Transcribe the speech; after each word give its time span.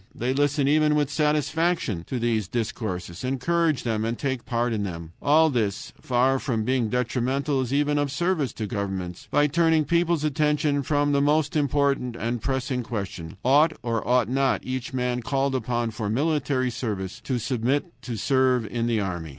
They 0.15 0.33
listen 0.33 0.67
even 0.67 0.95
with 0.95 1.11
satisfaction 1.11 2.03
to 2.07 2.17
these 2.17 2.47
discourses, 2.47 3.23
encourage 3.23 3.83
them, 3.83 4.03
and 4.03 4.17
take 4.17 4.47
part 4.47 4.73
in 4.73 4.81
them. 4.81 5.11
All 5.21 5.51
this, 5.51 5.93
far 6.01 6.39
from 6.39 6.63
being 6.63 6.89
detrimental, 6.89 7.61
is 7.61 7.71
even 7.71 7.99
of 7.99 8.11
service 8.11 8.51
to 8.53 8.65
governments, 8.65 9.27
by 9.29 9.45
turning 9.45 9.85
people's 9.85 10.23
attention 10.23 10.81
from 10.81 11.11
the 11.11 11.21
most 11.21 11.55
important 11.55 12.15
and 12.15 12.41
pressing 12.41 12.81
question: 12.81 13.37
Ought 13.45 13.73
or 13.83 14.01
ought 14.07 14.27
not 14.27 14.61
each 14.65 14.91
man 14.91 15.21
called 15.21 15.53
upon 15.53 15.91
for 15.91 16.09
military 16.09 16.71
service 16.71 17.21
to 17.25 17.37
submit 17.37 17.85
to 18.01 18.17
serve 18.17 18.65
in 18.65 18.87
the 18.87 18.99
army? 18.99 19.29